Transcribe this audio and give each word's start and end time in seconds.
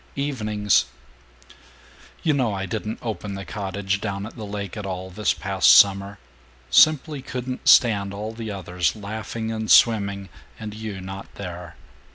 Evenings 0.15 0.85
You 2.23 2.33
know 2.33 2.55
I 2.55 2.65
didn't 2.65 2.97
open 3.03 3.35
the 3.35 3.45
cottage 3.45 4.01
down 4.01 4.25
at 4.25 4.35
the 4.35 4.47
lake 4.47 4.75
at 4.75 4.83
all, 4.83 5.11
this 5.11 5.31
past 5.35 5.71
summer. 5.73 6.17
Simply 6.71 7.21
couldn't 7.21 7.67
stand 7.69 8.11
all 8.11 8.31
the 8.31 8.49
others 8.49 8.95
laughing 8.95 9.51
and 9.51 9.69
swimming, 9.69 10.29
and 10.59 10.73
you 10.73 11.01
not 11.01 11.31
there. 11.35 11.75